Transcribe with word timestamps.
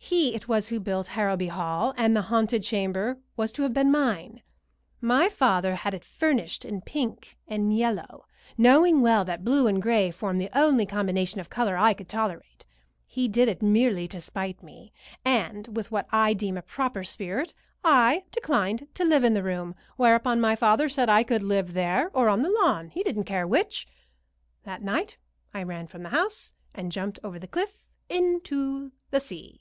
He 0.00 0.34
it 0.34 0.48
was 0.48 0.68
who 0.68 0.80
built 0.80 1.08
Harrowby 1.08 1.48
Hall, 1.48 1.92
and 1.98 2.16
the 2.16 2.22
haunted 2.22 2.62
chamber 2.62 3.18
was 3.36 3.52
to 3.52 3.62
have 3.64 3.74
been 3.74 3.90
mine. 3.90 4.40
My 5.02 5.28
father 5.28 5.74
had 5.74 5.92
it 5.92 6.02
furnished 6.04 6.64
in 6.64 6.80
pink 6.80 7.36
and 7.46 7.76
yellow, 7.76 8.24
knowing 8.56 9.02
well 9.02 9.22
that 9.26 9.44
blue 9.44 9.66
and 9.66 9.82
gray 9.82 10.10
formed 10.10 10.40
the 10.40 10.56
only 10.56 10.86
combination 10.86 11.40
of 11.40 11.50
color 11.50 11.76
I 11.76 11.92
could 11.92 12.08
tolerate. 12.08 12.64
He 13.06 13.28
did 13.28 13.48
it 13.48 13.60
merely 13.60 14.08
to 14.08 14.18
spite 14.20 14.62
me, 14.62 14.92
and, 15.26 15.76
with 15.76 15.90
what 15.90 16.06
I 16.10 16.32
deem 16.32 16.56
a 16.56 16.62
proper 16.62 17.04
spirit, 17.04 17.52
I 17.84 18.22
declined 18.30 18.86
to 18.94 19.04
live 19.04 19.24
in 19.24 19.34
the 19.34 19.42
room; 19.42 19.74
whereupon 19.98 20.40
my 20.40 20.56
father 20.56 20.88
said 20.88 21.10
I 21.10 21.22
could 21.24 21.42
live 21.42 21.74
there 21.74 22.08
or 22.14 22.30
on 22.30 22.40
the 22.40 22.50
lawn, 22.62 22.88
he 22.88 23.02
didn't 23.02 23.24
care 23.24 23.48
which. 23.48 23.86
That 24.62 24.80
night 24.80 25.18
I 25.52 25.62
ran 25.64 25.86
from 25.86 26.02
the 26.02 26.10
house 26.10 26.54
and 26.72 26.90
jumped 26.92 27.18
over 27.22 27.38
the 27.38 27.48
cliff 27.48 27.90
into 28.08 28.92
the 29.10 29.20
sea." 29.20 29.60